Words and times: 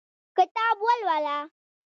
کتاب 0.37 0.77
ولوله 0.85 1.37